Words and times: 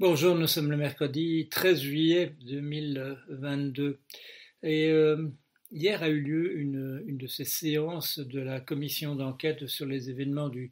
Bonjour, 0.00 0.36
nous 0.36 0.46
sommes 0.46 0.70
le 0.70 0.76
mercredi 0.76 1.48
13 1.50 1.80
juillet 1.80 2.36
2022 2.42 3.98
et 4.62 4.90
euh, 4.92 5.28
hier 5.72 6.04
a 6.04 6.08
eu 6.08 6.20
lieu 6.20 6.56
une, 6.56 7.18
de 7.18 7.26
ces 7.26 7.44
séances 7.44 8.20
de 8.20 8.38
la 8.38 8.60
commission 8.60 9.16
d'enquête 9.16 9.66
sur 9.66 9.86
les 9.86 10.08
événements 10.08 10.50
du, 10.50 10.70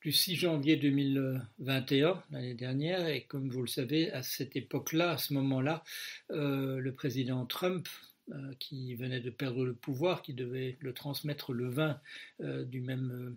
du 0.00 0.10
6 0.10 0.36
janvier 0.36 0.76
2021, 0.78 2.22
l'année 2.30 2.54
dernière, 2.54 3.06
et 3.08 3.24
comme 3.24 3.50
vous 3.50 3.60
le 3.60 3.68
savez, 3.68 4.10
à 4.10 4.22
cette 4.22 4.56
époque-là, 4.56 5.10
à 5.10 5.18
ce 5.18 5.34
moment-là, 5.34 5.84
euh, 6.30 6.78
le 6.78 6.94
président 6.94 7.44
Trump 7.44 7.86
euh, 8.30 8.54
qui 8.58 8.94
venait 8.94 9.20
de 9.20 9.28
perdre 9.28 9.66
le 9.66 9.74
pouvoir, 9.74 10.22
qui 10.22 10.32
devait 10.32 10.78
le 10.80 10.94
transmettre 10.94 11.52
le 11.52 11.68
20 11.68 12.00
euh, 12.40 12.64
du 12.64 12.80
même, 12.80 13.36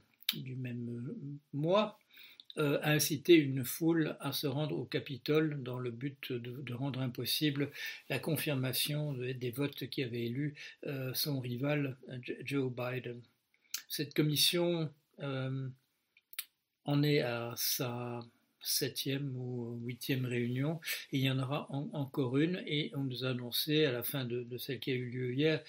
mois, 1.51 1.99
a 2.57 2.91
incité 2.91 3.35
une 3.35 3.65
foule 3.65 4.15
à 4.19 4.31
se 4.31 4.47
rendre 4.47 4.77
au 4.77 4.85
Capitole 4.85 5.61
dans 5.63 5.79
le 5.79 5.91
but 5.91 6.31
de, 6.31 6.73
rendre 6.73 7.01
impossible 7.01 7.71
la 8.09 8.19
confirmation 8.19 9.13
des 9.13 9.51
votes 9.51 9.87
qui 9.89 10.03
avaient 10.03 10.25
élu 10.25 10.55
euh, 10.85 11.13
son 11.13 11.39
rival 11.39 11.97
Joe 12.43 12.71
Biden. 12.71 13.21
Cette 13.87 14.13
commission 14.13 14.89
euh, 15.21 15.67
en 16.85 17.03
est 17.03 17.21
à 17.21 17.53
sa 17.57 18.19
septième 18.61 19.35
ou 19.37 19.79
huitième 19.83 20.25
réunion, 20.25 20.79
il 21.11 21.21
y 21.21 21.29
en 21.29 21.37
aura 21.37 21.67
encore 21.69 22.37
une, 22.37 22.63
et 22.65 22.91
on 22.95 23.03
nous 23.03 23.23
a 23.23 23.29
annoncé 23.29 23.85
à 23.85 23.91
la 23.91 24.01
fin 24.01 24.25
de, 24.25 24.57
celle 24.57 24.79
qui 24.79 24.89
a 24.89 24.95
eu 24.95 25.07
lieu 25.07 25.33
hier 25.35 25.63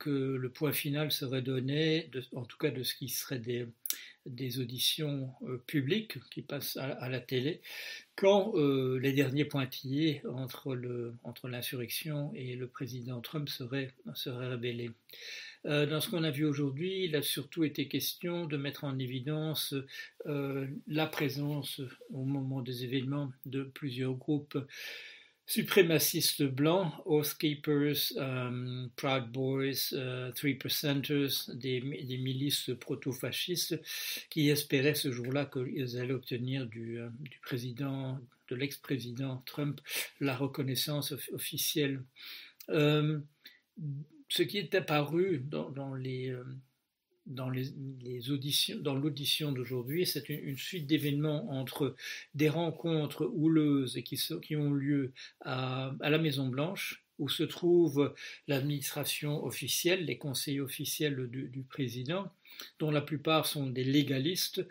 que 0.00 0.10
le 0.10 0.50
point 0.50 0.72
final 0.72 1.12
serait 1.12 1.42
donné, 1.42 2.10
en 2.34 2.44
tout 2.44 2.58
cas 2.58 2.70
de 2.72 2.82
ce 2.82 2.96
qui 2.96 3.08
serait 3.08 3.38
des, 3.38 3.68
des 4.26 4.58
auditions 4.58 5.32
euh, 5.42 5.58
publiques 5.66 6.18
qui 6.30 6.42
passent 6.42 6.76
à, 6.76 7.08
la 7.08 7.20
télé, 7.20 7.60
quand 8.16 8.52
euh, 8.54 8.98
les 8.98 9.12
derniers 9.12 9.44
pointillés 9.44 10.22
entre, 10.34 10.74
le, 10.74 11.14
entre 11.24 11.48
l'insurrection 11.48 12.32
et 12.34 12.56
le 12.56 12.66
président 12.66 13.20
Trump 13.20 13.48
seraient, 13.48 13.92
seraient 14.14 14.48
révélés. 14.48 14.90
Euh, 15.64 15.86
dans 15.86 16.00
ce 16.00 16.10
qu'on 16.10 16.24
a 16.24 16.30
vu 16.30 16.44
aujourd'hui, 16.44 17.04
il 17.04 17.16
a 17.16 17.22
surtout 17.22 17.64
été 17.64 17.88
question 17.88 18.46
de 18.46 18.56
mettre 18.56 18.84
en 18.84 18.98
évidence 18.98 19.74
la 20.88 21.06
présence 21.06 21.80
au 22.12 22.24
moment 22.24 22.62
des 22.62 22.84
événements 22.84 23.32
de 23.44 23.62
plusieurs 23.62 24.14
groupes 24.14 24.58
suprémacistes 25.46 26.42
blancs, 26.42 26.92
Oath 27.04 27.34
Keepers, 27.38 28.12
um, 28.16 28.90
Proud 28.96 29.30
Boys, 29.30 29.92
uh, 29.92 30.32
Three 30.34 30.54
Percenters, 30.54 31.48
des, 31.54 31.80
milices 31.80 32.70
proto-fascistes 32.80 33.80
qui 34.28 34.50
espéraient 34.50 34.96
ce 34.96 35.12
jour-là 35.12 35.46
qu'ils 35.46 35.98
allaient 35.98 36.12
obtenir 36.12 36.66
du, 36.66 36.98
uh, 36.98 37.10
du 37.20 37.38
président, 37.40 38.20
de 38.48 38.56
l'ex-président 38.56 39.42
Trump, 39.46 39.80
la 40.20 40.36
reconnaissance 40.36 41.12
officielle. 41.32 42.02
Um, 42.68 43.24
ce 44.28 44.42
qui 44.42 44.58
est 44.58 44.74
apparu 44.74 45.38
dans, 45.38 45.94
les, 45.94 46.32
um, 46.32 46.58
dans 47.26 47.50
les, 47.50 48.30
auditions, 48.30 48.78
dans 48.80 48.94
l'audition 48.94 49.52
d'aujourd'hui, 49.52 50.06
c'est 50.06 50.28
une, 50.28 50.56
suite 50.56 50.86
d'événements 50.86 51.50
entre 51.50 51.94
des 52.34 52.48
rencontres 52.48 53.26
houleuses 53.34 54.00
qui, 54.04 54.56
ont 54.56 54.72
lieu 54.72 55.12
à, 55.40 55.92
la 56.00 56.18
Maison 56.18 56.46
Blanche, 56.48 57.04
où 57.18 57.28
se 57.28 57.42
trouve 57.42 58.14
l'administration 58.46 59.44
officielle, 59.44 60.04
les 60.04 60.18
conseillers 60.18 60.60
officiels 60.60 61.28
du, 61.28 61.48
du, 61.48 61.62
président, 61.62 62.30
dont 62.78 62.90
la 62.90 63.00
plupart 63.00 63.46
sont 63.46 63.66
des 63.66 63.84
légalistes, 63.84 64.66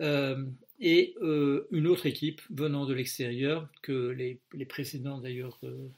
euh, 0.00 0.44
et 0.78 1.14
euh, 1.22 1.66
une 1.70 1.86
autre 1.86 2.06
équipe 2.06 2.42
venant 2.50 2.84
de 2.84 2.92
l'extérieur 2.92 3.68
que 3.82 4.08
les, 4.10 4.40
les 4.52 4.66
précédents 4.66 5.18
d'ailleurs, 5.18 5.58
euh, 5.64 5.88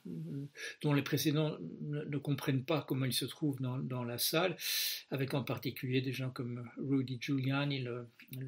dont 0.83 0.93
les 0.93 1.03
précédents 1.03 1.57
ne, 1.81 2.19
comprennent 2.19 2.65
pas 2.65 2.85
comment 2.87 3.05
ils 3.05 3.13
se 3.13 3.25
trouvent 3.25 3.61
dans, 3.61 3.79
dans, 3.79 4.05
la 4.05 4.19
salle, 4.19 4.57
avec 5.11 5.35
en 5.35 5.43
particulier 5.43 6.01
des 6.01 6.13
gens 6.13 6.31
comme 6.31 6.69
Rudy 6.79 7.19
Giuliani, 7.21 7.85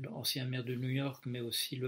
l'ancien 0.02 0.44
maire 0.46 0.64
de 0.64 0.74
New 0.74 0.90
York, 0.90 1.24
mais 1.26 1.40
aussi 1.40 1.80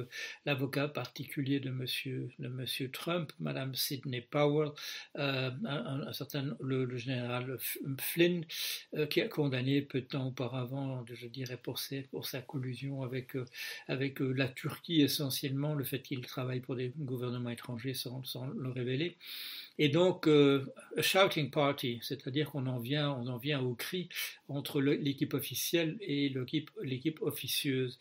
l'avocat 0.44 0.88
particulier 0.88 1.60
de 1.60 1.70
monsieur, 1.70 2.30
de 2.38 2.48
monsieur 2.48 2.90
Trump, 2.90 3.32
Madame 3.38 3.74
Sidney 3.74 4.22
Powell, 4.22 4.70
euh, 5.18 5.50
un, 5.64 6.12
certain 6.12 6.56
le, 6.60 6.96
général 6.96 7.58
Flynn, 7.98 8.44
qui 9.08 9.20
a 9.20 9.28
condamné 9.28 9.82
peu 9.82 10.00
de 10.00 10.06
temps 10.06 10.28
auparavant, 10.28 11.04
je 11.06 11.26
dirais 11.26 11.58
pour, 11.62 11.78
ses, 11.78 12.02
pour 12.02 12.26
sa 12.26 12.40
collusion 12.40 13.02
avec, 13.02 13.36
avec 13.88 14.20
la 14.32 14.48
Turquie 14.48 15.02
essentiellement, 15.02 15.74
le 15.74 15.84
fait 15.84 16.00
qu'il 16.00 16.20
travaille 16.20 16.60
pour 16.60 16.76
des 16.76 16.92
gouvernements 16.98 17.50
étrangers 17.50 17.94
sans, 17.94 18.22
le 18.56 18.70
révéler. 18.70 19.16
Et 19.78 19.88
donc, 19.88 20.26
euh, 20.26 20.66
a 20.96 21.02
shouting 21.02 21.50
party, 21.50 21.98
c'est-à-dire 22.02 22.50
qu'on 22.50 22.66
en 22.66 22.78
vient, 22.78 23.10
on 23.12 23.26
en 23.28 23.38
vient 23.38 23.60
au 23.62 23.74
cri 23.74 24.08
entre 24.48 24.80
l'équipe 24.80 25.34
officielle 25.34 25.96
et 26.00 26.32
l'équipe 26.82 27.20
officieuse. 27.22 27.98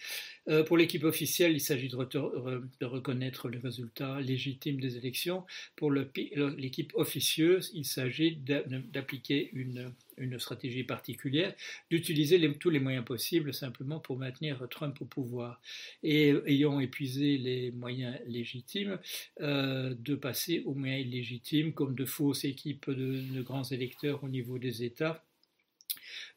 Euh, 0.49 0.63
pour 0.63 0.77
l'équipe 0.77 1.03
officielle, 1.03 1.53
il 1.53 1.61
s'agit 1.61 1.87
de, 1.87 1.95
de, 1.95 2.85
reconnaître 2.85 3.47
les 3.47 3.59
résultats 3.59 4.19
légitimes 4.19 4.81
des 4.81 4.97
élections. 4.97 5.45
Pour 5.75 5.91
l'équipe 5.91 6.91
officieuse, 6.95 7.71
il 7.73 7.85
s'agit 7.85 8.35
d'appliquer 8.35 9.49
une 9.53 9.93
une 10.21 10.39
stratégie 10.39 10.83
particulière, 10.83 11.53
d'utiliser 11.89 12.39
tous 12.57 12.69
les 12.69 12.79
moyens 12.79 13.03
possibles 13.03 13.53
simplement 13.53 13.99
pour 13.99 14.17
maintenir 14.17 14.67
Trump 14.69 14.97
au 15.01 15.05
pouvoir. 15.05 15.61
Et 16.03 16.33
ayant 16.45 16.79
épuisé 16.79 17.37
les 17.37 17.71
moyens 17.71 18.17
légitimes, 18.27 18.99
euh, 19.41 19.95
de 19.97 20.15
passer 20.15 20.61
aux 20.65 20.73
moyens 20.73 21.05
illégitimes, 21.07 21.73
comme 21.73 21.95
de 21.95 22.05
fausses 22.05 22.45
équipes 22.45 22.89
de, 22.89 23.41
grands 23.41 23.63
électeurs 23.63 24.23
au 24.23 24.29
niveau 24.29 24.57
des 24.57 24.83
États. 24.83 25.23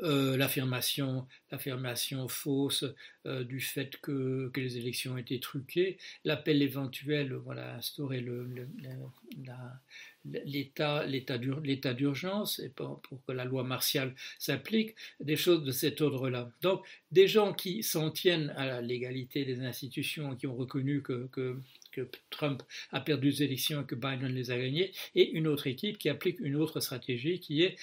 Euh, 0.02 0.36
l'affirmation, 0.36 1.26
l'affirmation 1.50 2.26
fausse 2.28 2.84
euh, 3.26 3.44
du 3.44 3.60
fait 3.60 3.96
que, 4.00 4.50
que, 4.52 4.60
les 4.60 4.78
élections 4.78 5.16
étaient 5.16 5.38
truquées, 5.38 5.98
l'appel 6.24 6.62
éventuel, 6.62 7.34
voilà, 7.34 7.76
instaurer 7.76 8.20
le, 8.20 8.48
l'état 10.24 11.94
d'urgence 11.94 12.58
et 12.58 12.68
pour, 12.68 13.00
que 13.26 13.32
la 13.32 13.44
loi 13.44 13.64
martiale 13.64 14.14
s'applique, 14.38 14.94
des 15.20 15.36
choses 15.36 15.64
de 15.64 15.72
cet 15.72 16.00
ordre-là. 16.00 16.50
Donc, 16.62 16.84
des 17.12 17.28
gens 17.28 17.52
qui 17.52 17.82
s'en 17.82 18.10
tiennent 18.10 18.52
à 18.56 18.66
la 18.66 18.80
légalité 18.80 19.44
des 19.44 19.60
institutions, 19.60 20.34
qui 20.36 20.46
ont 20.46 20.56
reconnu 20.56 21.02
que, 21.02 21.28
que 21.94 22.08
Trump 22.30 22.62
a 22.90 23.00
perdu 23.00 23.30
les 23.30 23.42
élections 23.42 23.82
et 23.82 23.86
que 23.86 23.94
Biden 23.94 24.34
les 24.34 24.50
a 24.50 24.58
gagnées, 24.58 24.92
et 25.14 25.30
une 25.30 25.46
autre 25.46 25.66
équipe 25.66 25.98
qui 25.98 26.08
applique 26.08 26.40
une 26.40 26.56
autre 26.56 26.80
stratégie 26.80 27.40
qui 27.40 27.62
est 27.62 27.76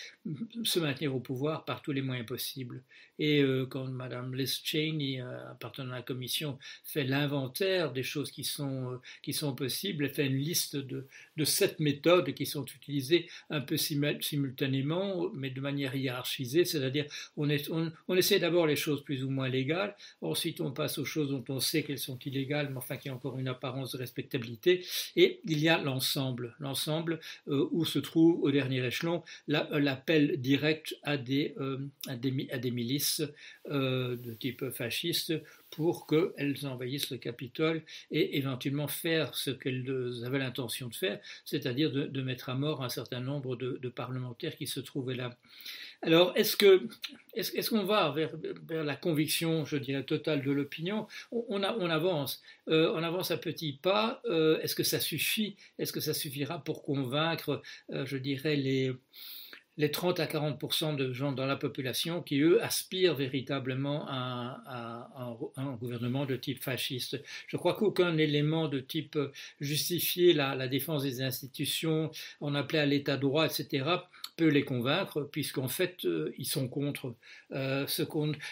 se 0.64 0.80
maintenir 0.80 1.16
au 1.16 1.20
pouvoir 1.20 1.66
par 1.66 1.82
tous 1.82 1.92
les 1.92 2.02
moyens 2.02 2.28
possibles. 2.28 2.84
Et 3.20 3.42
euh, 3.42 3.66
quand 3.68 3.86
Mme 3.86 4.34
Liz 4.36 4.62
Cheney, 4.64 5.22
euh, 5.22 5.52
appartenant 5.52 5.94
à 5.94 5.98
la 5.98 6.02
commission, 6.02 6.58
fait 6.84 7.04
l'inventaire 7.04 7.92
des 7.92 8.04
choses 8.04 8.32
qui 8.32 8.44
sont, 8.44 8.94
euh, 8.94 8.98
qui 9.22 9.34
sont 9.34 9.54
possibles, 9.54 10.06
elle 10.06 10.14
fait 10.14 10.26
une 10.26 10.38
liste 10.38 10.76
de, 10.76 11.06
de 11.38 11.46
sept 11.46 11.80
méthodes 11.80 12.28
qui 12.34 12.46
sont 12.46 12.66
utilisées 12.66 13.28
un 13.50 13.62
peu 13.62 13.78
simultanément, 13.78 15.30
mais 15.34 15.50
de 15.50 15.62
manière 15.62 15.96
hiérarchisée, 15.96 16.66
c'est-à-dire 16.66 17.06
on, 17.38 17.50
essaie 17.50 18.40
d'abord 18.40 18.68
les 18.68 18.76
choses 18.76 19.04
plus 19.04 19.24
ou 19.24 19.30
moins 19.30 19.50
légales, 19.50 19.96
ensuite 20.22 20.62
on 20.62 20.72
passe 20.72 20.98
aux 20.98 21.06
choses 21.06 21.30
dont 21.30 21.44
on 21.50 21.60
sait 21.60 21.84
qu'elles 21.84 22.00
sont 22.00 22.20
illégales, 22.20 22.70
mais 22.70 22.78
enfin 22.78 22.98
qui 22.98 23.10
ont 23.10 23.16
encore 23.16 23.38
une 23.40 23.48
apparence 23.48 23.94
de 23.94 23.98
respectabilité, 23.98 24.86
et 25.16 25.42
il 25.46 25.60
y 25.60 25.70
a 25.70 25.82
l'ensemble, 25.82 26.56
l'ensemble 26.60 27.20
euh, 27.48 27.68
où 27.72 27.86
se 27.86 28.00
trouve 28.00 28.42
au 28.42 28.52
dernier 28.52 28.86
échelon 28.86 29.24
l'appel 29.48 30.40
direct 30.40 30.96
à 31.04 31.18
des, 31.18 31.54
euh, 31.60 31.78
à 32.08 32.16
des, 32.16 32.72
milices 32.72 33.22
euh, 33.70 34.16
de 34.16 34.34
type 34.34 34.70
fasciste 34.72 35.34
pour 35.70 36.06
qu'elles 36.06 36.68
envahissent 36.68 37.12
le 37.12 37.18
Capitole 37.18 37.84
et 38.12 38.38
éventuellement 38.38 38.88
faire 38.88 39.36
ce 39.36 39.52
qu'elles 39.52 40.24
avaient 40.26 40.40
l'intention 40.40 40.90
de 40.90 40.96
faire, 40.96 41.20
c'est-à-dire 41.46 41.92
de, 41.92 42.21
mettre 42.24 42.50
à 42.50 42.56
mort 42.56 42.84
un 42.84 42.90
certain 42.90 43.20
nombre 43.20 43.56
de, 43.56 43.80
de 43.82 43.90
parlementaires 43.90 44.56
qui 44.56 44.68
se 44.68 44.80
trouvaient 44.80 45.16
là. 45.16 45.38
Alors, 46.02 46.34
est-ce 46.36 46.58
que 46.58 46.88
est-ce 47.34 47.70
qu'on 47.70 47.84
va 47.84 48.12
vers, 48.12 48.32
la 48.70 48.96
conviction, 48.96 49.66
je 49.66 49.78
dirais, 49.78 50.04
totale 50.04 50.44
de 50.44 50.52
l'opinion? 50.52 51.08
On, 51.32 51.62
on, 51.64 51.90
avance, 51.90 52.42
euh, 52.70 52.92
on 52.96 53.04
avance 53.04 53.32
à 53.32 53.38
petits 53.38 53.80
pas. 53.82 54.22
Euh, 54.26 54.60
est-ce 54.62 54.76
que 54.76 54.84
ça 54.84 55.00
suffit? 55.00 55.56
Est-ce 55.78 55.94
que 55.94 56.00
ça 56.00 56.14
suffira 56.14 56.64
pour 56.64 56.84
convaincre, 56.84 57.62
euh, 57.92 58.06
je 58.06 58.18
dirais, 58.18 58.56
les 58.56 58.94
les 59.78 59.92
30 59.92 60.20
à 60.20 60.26
40% 60.26 60.96
de 60.96 61.14
gens 61.14 61.32
dans 61.32 61.46
la 61.46 61.56
population 61.56 62.22
qui, 62.22 62.40
eux, 62.40 62.64
aspirent 62.64 63.16
véritablement 63.16 64.06
à, 64.08 65.10
un 65.56 65.74
gouvernement 65.76 66.26
de 66.26 66.36
type 66.36 66.62
fasciste. 66.62 67.22
Je 67.48 67.58
crois 67.58 67.76
qu'aucun 67.76 68.18
élément 68.18 68.68
de 68.68 68.80
type 68.80 69.18
justifier 69.60 70.34
la, 70.34 70.68
défense 70.68 71.04
des 71.04 71.22
institutions, 71.22 72.12
on 72.42 72.56
appelait 72.56 72.80
à 72.80 72.86
l'état 72.86 73.18
droit, 73.18 73.46
etc., 73.46 73.86
peut 74.38 74.48
les 74.48 74.64
convaincre, 74.64 75.24
puisqu'en 75.32 75.68
fait, 75.68 76.06
euh, 76.06 76.34
ils 76.38 76.46
sont 76.46 76.68
contre. 76.68 77.16
Euh, 77.52 77.86
ce, 77.88 78.04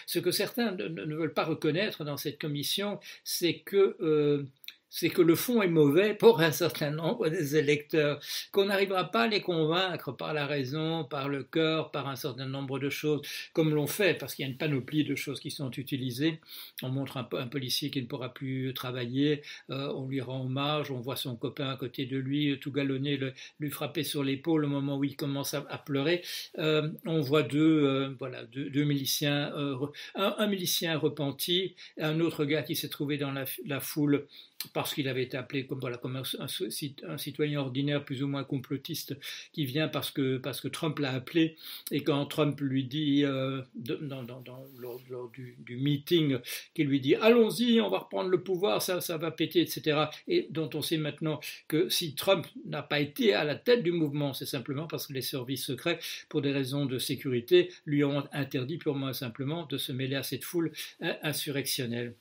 ce, 0.06 0.18
que 0.18 0.30
certains 0.30 0.72
ne, 0.72 1.14
veulent 1.14 1.34
pas 1.34 1.44
reconnaître 1.44 2.04
dans 2.04 2.16
cette 2.16 2.38
commission, 2.38 3.00
c'est 3.24 3.60
que 3.60 3.96
euh, 4.00 4.44
c'est 4.90 5.08
que 5.08 5.22
le 5.22 5.36
fond 5.36 5.62
est 5.62 5.68
mauvais 5.68 6.14
pour 6.14 6.40
un 6.40 6.50
certain 6.50 6.90
nombre 6.90 7.28
des 7.28 7.56
électeurs, 7.56 8.20
qu'on 8.50 8.66
n'arrivera 8.66 9.10
pas 9.10 9.22
à 9.22 9.26
les 9.28 9.40
convaincre 9.40 10.12
par 10.12 10.34
la 10.34 10.46
raison, 10.46 11.04
par 11.04 11.28
le 11.28 11.44
cœur, 11.44 11.92
par 11.92 12.08
un 12.08 12.16
certain 12.16 12.46
nombre 12.46 12.80
de 12.80 12.90
choses, 12.90 13.22
comme 13.52 13.72
l'on 13.72 13.86
fait, 13.86 14.18
parce 14.18 14.34
qu'il 14.34 14.44
y 14.44 14.48
a 14.48 14.50
une 14.50 14.58
panoplie 14.58 15.04
de 15.04 15.14
choses 15.14 15.38
qui 15.38 15.52
sont 15.52 15.70
utilisées. 15.70 16.40
On 16.82 16.88
montre 16.88 17.16
un, 17.16 17.24
policier 17.24 17.90
qui 17.90 18.02
ne 18.02 18.06
pourra 18.06 18.34
plus 18.34 18.74
travailler, 18.74 19.42
euh, 19.70 19.92
on 19.94 20.08
lui 20.08 20.20
rend 20.20 20.44
hommage, 20.44 20.90
on 20.90 21.00
voit 21.00 21.16
son 21.16 21.36
copain 21.36 21.70
à 21.70 21.76
côté 21.76 22.06
de 22.06 22.18
lui, 22.18 22.58
tout 22.60 22.72
galonné, 22.72 23.18
lui 23.60 23.70
frapper 23.70 24.02
sur 24.02 24.24
l'épaule 24.24 24.64
au 24.64 24.68
moment 24.68 24.98
où 24.98 25.04
il 25.04 25.16
commence 25.16 25.54
à, 25.54 25.62
pleurer. 25.86 26.22
Euh, 26.58 26.90
on 27.06 27.20
voit 27.20 27.42
deux, 27.42 27.84
euh, 27.84 28.14
voilà, 28.18 28.44
deux, 28.44 28.84
miliciens, 28.84 29.52
un, 30.16 30.46
milicien 30.48 30.98
repenti, 30.98 31.76
un 31.98 32.18
autre 32.20 32.44
gars 32.44 32.62
qui 32.62 32.74
s'est 32.74 32.88
trouvé 32.88 33.18
dans 33.18 33.32
la 33.32 33.80
foule 33.80 34.26
parce 34.72 34.94
qu'il 34.94 35.08
avait 35.08 35.22
été 35.22 35.36
appelé 35.36 35.66
comme, 35.66 35.80
un, 35.84 37.18
citoyen 37.18 37.60
ordinaire 37.60 38.04
plus 38.04 38.22
ou 38.22 38.28
moins 38.28 38.44
complotiste 38.44 39.16
qui 39.52 39.64
vient 39.64 39.88
parce 39.88 40.10
que, 40.10 40.40
Trump 40.68 40.98
l'a 40.98 41.12
appelé 41.12 41.56
et 41.90 42.02
quand 42.02 42.24
Trump 42.26 42.60
lui 42.60 42.84
dit 42.84 43.24
euh, 43.24 43.62
lors, 44.00 45.30
du, 45.32 45.76
meeting 45.76 46.38
qu'il 46.74 46.86
lui 46.86 47.00
dit 47.00 47.14
allons-y 47.14 47.80
on 47.80 47.88
va 47.88 47.98
reprendre 47.98 48.28
le 48.28 48.42
pouvoir 48.42 48.82
ça, 48.82 49.00
ça 49.00 49.16
va 49.16 49.30
péter 49.30 49.62
etc 49.62 50.04
et 50.28 50.46
dont 50.50 50.70
on 50.74 50.82
sait 50.82 50.98
maintenant 50.98 51.40
que 51.66 51.88
si 51.88 52.14
Trump 52.14 52.46
n'a 52.66 52.82
pas 52.82 53.00
été 53.00 53.34
à 53.34 53.44
la 53.44 53.56
tête 53.56 53.82
du 53.82 53.92
mouvement 53.92 54.32
c'est 54.32 54.46
simplement 54.46 54.86
parce 54.86 55.06
que 55.06 55.12
les 55.12 55.22
services 55.22 55.64
secrets 55.64 55.98
pour 56.28 56.42
des 56.42 56.52
raisons 56.52 56.86
de 56.86 56.98
sécurité 56.98 57.72
lui 57.86 58.04
ont 58.04 58.28
interdit 58.32 58.78
purement 58.78 59.10
et 59.10 59.14
simplement 59.14 59.66
de 59.66 59.78
se 59.78 59.92
mêler 59.92 60.16
à 60.16 60.22
cette 60.22 60.44
foule 60.44 60.72
insurrectionnelle. 61.22 62.14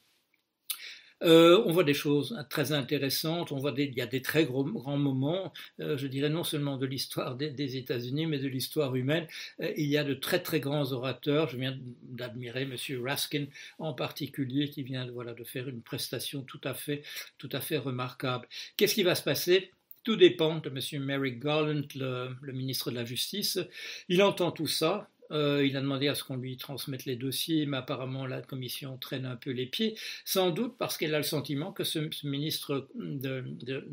Euh, 1.23 1.61
on 1.65 1.71
voit 1.71 1.83
des 1.83 1.93
choses 1.93 2.37
très 2.49 2.71
intéressantes, 2.71 3.51
on 3.51 3.57
voit 3.57 3.73
il 3.77 3.93
y 3.93 4.01
a 4.01 4.07
des 4.07 4.21
très 4.21 4.45
gros, 4.45 4.63
grands 4.63 4.97
moments, 4.97 5.53
euh, 5.79 5.97
je 5.97 6.07
dirais 6.07 6.29
non 6.29 6.43
seulement 6.43 6.77
de 6.77 6.85
l'histoire 6.85 7.35
des, 7.35 7.77
États-Unis, 7.77 8.25
mais 8.25 8.39
de 8.39 8.47
l'histoire 8.47 8.95
humaine. 8.95 9.27
Euh, 9.61 9.71
il 9.77 9.87
y 9.87 9.97
a 9.97 10.03
de 10.03 10.13
très 10.13 10.41
très 10.41 10.59
grands 10.59 10.91
orateurs. 10.91 11.49
Je 11.49 11.57
viens 11.57 11.77
d'admirer 12.03 12.63
M. 12.63 12.75
Raskin 13.03 13.45
en 13.79 13.93
particulier, 13.93 14.69
qui 14.69 14.83
vient 14.83 15.05
de 15.05 15.43
faire 15.43 15.67
une 15.67 15.81
prestation 15.81 16.41
tout 16.43 16.61
à 16.63 16.73
fait, 16.73 17.03
tout 17.37 17.49
à 17.51 17.59
fait 17.59 17.77
remarquable. 17.77 18.47
Qu'est-ce 18.77 18.95
qui 18.95 19.03
va 19.03 19.15
se 19.15 19.23
passer? 19.23 19.71
Tout 20.03 20.15
dépend 20.15 20.55
de 20.59 20.69
M. 20.69 21.03
Merrick 21.03 21.39
Garland, 21.39 21.83
le, 21.95 22.53
ministre 22.53 22.89
de 22.91 22.95
la 22.95 23.05
Justice. 23.05 23.59
Il 24.07 24.23
entend 24.23 24.51
tout 24.51 24.67
ça, 24.67 25.09
euh, 25.31 25.65
il 25.65 25.77
a 25.77 25.81
demandé 25.81 26.07
à 26.07 26.15
ce 26.15 26.23
qu'on 26.23 26.37
lui 26.37 26.57
transmette 26.57 27.05
les 27.05 27.15
dossiers, 27.15 27.65
mais 27.65 27.77
apparemment 27.77 28.25
la 28.25 28.41
commission 28.41 28.97
traîne 28.97 29.25
un 29.25 29.35
peu 29.35 29.51
les 29.51 29.65
pieds, 29.65 29.97
sans 30.25 30.49
doute 30.51 30.75
parce 30.77 30.97
qu'elle 30.97 31.13
a 31.15 31.19
le 31.19 31.23
sentiment 31.23 31.71
que 31.71 31.83
ce, 31.83 31.99
ministre 32.25 32.89
de, 32.95 33.43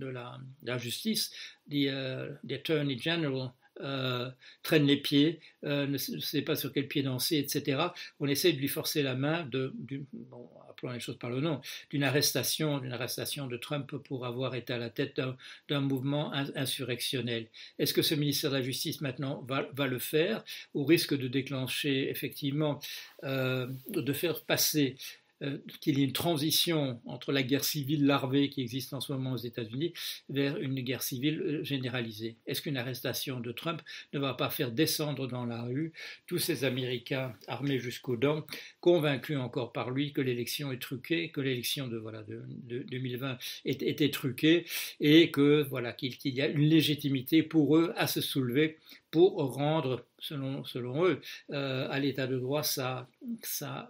la, 0.07 0.79
Justice, 0.79 1.33
the, 1.71 1.91
uh, 1.91 2.55
Attorney 2.55 2.99
General, 2.99 3.53
euh, 3.81 4.31
traîne 4.63 4.87
les 4.87 4.97
pieds, 4.97 5.41
euh, 5.65 5.87
ne 5.87 5.99
sait 5.99 6.43
pas 6.43 6.57
sur 6.57 6.73
quel 6.73 6.89
pied 6.89 7.03
danser, 7.03 7.39
etc. 7.39 7.81
On 8.21 8.27
essaie 8.27 8.53
de 8.53 8.59
lui 8.59 8.69
forcer 8.69 9.03
la 9.03 9.15
main, 9.15 9.45
de, 9.47 9.75
bon, 10.13 10.49
appelons 10.71 10.93
les 10.93 11.01
choses 11.01 11.19
par 11.19 11.31
le 11.31 11.41
nom, 11.41 11.61
d'une 11.91 12.05
arrestation, 12.05 12.79
d'une 12.79 12.93
arrestation 12.93 13.47
de 13.47 13.57
Trump 13.57 13.97
pour 13.97 14.27
avoir 14.27 14.55
été 14.55 14.73
à 14.73 14.79
la 14.79 14.91
tête 14.91 15.21
d'un 15.69 15.81
mouvement 15.81 16.33
insurrectionnel. 16.33 17.49
Est-ce 17.79 17.95
que 17.95 18.03
ce 18.03 18.15
ministère 18.15 18.51
de 18.51 18.57
la 18.57 18.63
Justice 18.63 19.01
maintenant 19.01 19.47
va, 19.49 19.87
le 19.87 19.99
faire, 19.99 20.45
au 20.75 20.85
risque 20.85 21.17
de 21.17 21.29
déclencher 21.29 22.11
effectivement, 22.11 22.81
euh, 23.25 23.67
de 23.89 24.13
faire 24.13 24.43
passer 24.45 24.97
euh, 25.43 25.59
qu'il 25.81 25.99
y 25.99 26.03
ait 26.03 26.05
une 26.05 26.13
transition 26.13 27.01
entre 27.05 27.31
la 27.31 27.43
guerre 27.43 27.65
civile 27.65 28.07
larvée 28.07 28.49
qui 28.49 28.63
existe 28.63 28.95
en 28.95 29.01
ce 29.01 29.13
moment 29.13 29.33
aux 29.33 29.37
États-Unis 29.37 29.93
vers 30.31 30.57
une 30.59 30.81
guerre 30.81 31.03
civile 31.03 31.41
euh, 31.41 31.63
généralisée. 31.63 32.37
Est-ce 32.47 32.63
qu'une 32.63 32.79
arrestation 32.79 33.41
de 33.41 33.53
Trump 33.53 33.83
ne 34.15 34.19
va 34.19 34.33
pas 34.33 34.49
faire 34.49 34.73
descendre 34.73 35.27
dans 35.27 35.45
la 35.45 35.63
rue 35.63 35.93
tous 36.27 36.39
ces 36.39 36.65
Américains 36.65 37.35
armés 37.49 37.79
jusqu'aux 37.79 38.17
dents, 38.17 38.47
convaincus 38.81 39.37
encore 39.37 39.73
par 39.73 39.91
lui 39.91 40.13
que 40.13 40.23
l'élection 40.23 40.73
est 40.73 40.81
truquée, 40.81 41.31
que 41.31 41.43
l'élection 41.43 41.87
de, 41.87 41.99
voilà, 41.99 42.23
de, 42.23 42.43
2020 42.89 43.39
était 43.65 44.11
truquée 44.11 44.65
et 45.01 45.31
que 45.31 45.67
voilà 45.69 45.93
qu'il 45.93 46.17
y 46.35 46.41
a 46.41 46.47
une 46.47 46.69
légitimité 46.69 47.43
pour 47.43 47.77
eux 47.77 47.93
à 47.97 48.07
se 48.07 48.21
soulever 48.21 48.79
pour 49.17 49.55
rendre, 49.55 50.05
selon, 50.19 50.63
eux, 51.07 51.23
euh, 51.51 51.89
à 51.91 51.99
l'état 51.99 52.27
de 52.27 52.39
droit 52.39 52.63
sa, 52.63 53.09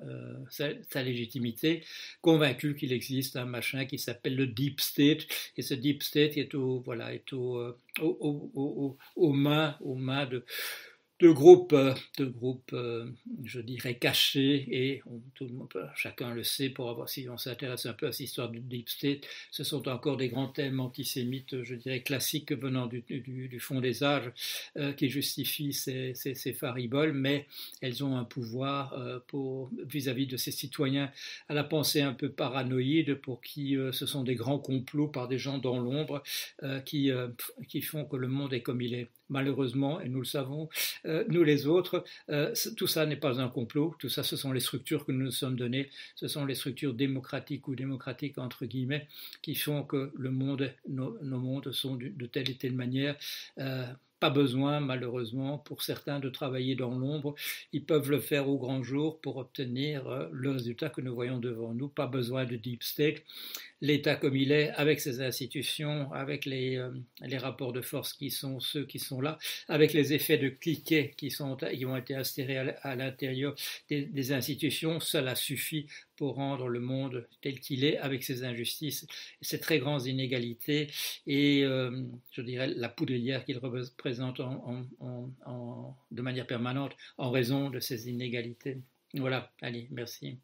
euh, 0.05 1.03
légitimité, 1.03 1.83
convaincu 2.21 2.77
qu'il 2.77 2.93
existe 2.93 3.35
un 3.35 3.45
machin 3.45 3.87
qui 3.87 3.99
s'appelle 3.99 4.37
le 4.37 4.47
Deep 4.47 4.81
State, 4.81 5.27
et 5.57 5.63
ce 5.63 5.75
Deep 5.75 6.05
State 6.05 6.37
est, 6.37 6.55
aux 6.55 6.85
mains 9.33 9.77
de 10.27 10.45
de 11.19 11.31
groupes, 11.31 11.73
euh, 11.73 11.95
de 12.19 12.27
groupes, 12.27 12.73
euh, 12.75 13.07
je 13.43 13.61
dirais, 13.61 13.95
cachés, 13.95 14.67
et 14.71 15.03
tout 15.35 15.47
le 15.47 15.53
monde, 15.53 15.69
chacun 15.95 16.35
le 16.35 16.45
sait, 16.45 16.69
pour 16.69 16.91
avoir, 16.91 17.09
si 17.09 17.27
on 17.31 17.39
s'intéresse 17.39 17.87
un 17.87 17.95
peu 17.95 18.07
à 18.07 18.13
cette 18.13 18.27
histoire 18.27 18.51
du 18.51 18.61
Deep 18.61 18.89
State, 18.89 19.27
ce 19.51 19.65
sont 19.65 19.89
encore 19.89 20.19
des 20.19 20.29
grands 20.29 20.49
thèmes 20.49 20.79
antisémites, 20.79 21.63
je 21.63 21.75
dirais, 21.75 22.03
classiques 22.03 22.53
venant 22.53 22.87
du, 22.87 23.59
fond 23.61 23.81
des 23.81 24.05
âges, 24.05 24.31
euh, 24.77 24.93
qui 24.93 25.09
justifient 25.09 25.73
ces, 25.73 26.13
ces, 26.15 26.53
fariboles, 26.53 27.13
mais 27.13 27.47
elles 27.81 28.05
ont 28.05 28.17
un 28.17 28.25
pouvoir 28.25 28.95
vis-à-vis 29.87 30.27
de 30.27 30.37
ces 30.37 30.51
citoyens 30.51 31.11
à 31.49 31.55
la 31.55 31.65
pensée 31.65 32.01
un 32.01 32.13
peu 32.13 32.29
paranoïde, 32.31 33.15
pour 33.15 33.41
qui 33.41 33.77
ce 33.93 34.07
sont 34.07 34.23
des 34.23 34.35
grands 34.35 34.59
complots 34.59 35.09
par 35.09 35.29
des 35.29 35.39
gens 35.39 35.59
dans 35.59 35.79
l'ombre 35.79 36.23
qui, 36.85 37.11
qui 37.69 37.83
font 37.83 38.05
que 38.05 38.17
le 38.17 38.29
monde 38.29 38.53
est 38.53 38.63
comme 38.63 38.81
il 38.81 38.95
est 38.95 39.09
malheureusement, 39.29 40.01
et 40.01 40.09
nous 40.09 40.21
le 40.21 40.25
savons, 40.25 40.69
euh, 41.05 41.25
nous 41.29 41.43
les 41.43 41.67
autres, 41.67 42.05
euh, 42.31 42.55
tout 42.77 42.87
ça 42.87 43.07
n'est 43.07 43.17
pas 43.17 43.41
un 43.41 43.49
complot, 43.49 43.95
tout 43.99 44.09
ça 44.09 44.23
ce 44.23 44.37
sont 44.37 44.53
les 44.53 44.61
structures 44.61 45.05
que 45.05 45.13
nous 45.13 45.25
nous 45.25 45.31
sommes 45.31 45.57
données, 45.57 45.91
ce 46.15 46.29
sont 46.29 46.45
les 46.45 46.55
structures 46.55 46.95
démocratiques 46.95 47.69
ou 47.69 47.75
démocratiques 47.75 48.39
entre 48.39 48.67
guillemets, 48.67 49.09
qui 49.43 49.55
font 49.55 49.83
que 49.83 50.13
le 50.17 50.31
monde, 50.31 50.73
nos, 50.89 51.17
mondes 51.23 51.73
sont 51.73 51.97
de, 51.97 52.27
telle 52.27 52.51
et 52.51 52.57
telle 52.57 52.75
manière. 52.75 53.17
Euh, 53.59 53.87
pas 54.19 54.31
besoin, 54.31 54.81
malheureusement, 54.81 55.59
pour 55.59 55.83
certains 55.83 56.21
de 56.21 56.31
travailler 56.31 56.75
dans 56.75 56.97
l'ombre. 56.97 57.35
Ils 57.75 57.85
peuvent 57.85 58.11
le 58.11 58.19
faire 58.19 58.49
au 58.49 58.57
grand 58.57 58.83
jour 58.83 59.21
pour 59.21 59.37
obtenir 59.37 60.29
le 60.33 60.51
résultat 60.53 60.89
que 60.89 61.03
nous 61.03 61.15
voyons 61.15 61.39
devant 61.39 61.75
nous. 61.75 61.89
Pas 61.89 62.07
besoin 62.07 62.47
de 62.47 62.57
deep 62.57 62.83
state 62.83 63.23
l'État 63.81 64.17
comme 64.17 64.37
il 64.37 64.53
est, 64.53 64.71
avec 64.71 65.01
ses 65.01 65.21
institutions, 65.21 66.13
avec 66.13 66.45
les, 66.45 66.77
euh, 66.77 66.91
les, 67.21 67.39
rapports 67.39 67.73
de 67.73 67.83
force 67.83 68.13
qui 68.13 68.31
sont 68.31 68.61
ceux 68.61 68.87
qui 68.87 68.99
sont 68.99 69.21
là, 69.21 69.39
avec 69.69 69.93
les 69.93 70.13
effets 70.13 70.39
de 70.39 70.49
cliquet 70.49 71.15
qui, 71.17 71.31
sont, 71.31 71.57
qui 71.57 71.85
ont 71.85 71.97
été 71.97 72.15
instaurés 72.15 72.59
à, 72.59 72.97
l'intérieur 72.97 73.55
des, 73.89 74.33
institutions, 74.33 75.01
cela 75.01 75.35
suffit 75.35 75.87
pour 76.17 76.37
rendre 76.37 76.69
le 76.69 76.81
monde 76.81 77.29
tel 77.43 77.61
qu'il 77.61 77.85
est, 77.85 77.99
avec 77.99 78.25
ses 78.25 78.45
injustices, 78.45 79.07
ses 79.41 79.61
très 79.61 79.79
grandes 79.79 80.07
inégalités 80.07 80.89
et, 81.27 81.63
euh, 81.65 82.03
je 82.33 82.43
dirais, 82.43 82.69
la 82.69 82.89
poudrière 82.89 83.45
qu'il 83.45 83.59
représente 83.59 84.41
en, 84.41 84.87
en, 85.01 85.97
de 86.11 86.23
manière 86.23 86.47
permanente 86.47 86.97
en 87.19 87.31
raison 87.31 87.71
de 87.71 87.81
ces 87.81 88.09
inégalités. 88.09 88.79
Voilà, 89.15 89.53
allez, 89.63 89.89
merci. 89.91 90.39